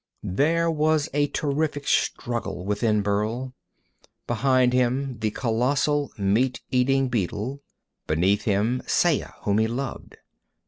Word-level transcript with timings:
There 0.23 0.71
was 0.71 1.09
a 1.13 1.27
terrific 1.27 1.87
struggle 1.87 2.65
within 2.65 3.03
Burl. 3.03 3.53
Behind 4.25 4.73
him 4.73 5.19
the 5.19 5.29
colossal 5.29 6.11
meat 6.17 6.59
eating 6.71 7.07
beetle. 7.07 7.61
Beneath 8.07 8.45
him 8.45 8.81
Saya, 8.87 9.33
whom 9.41 9.59
he 9.59 9.67
loved. 9.67 10.17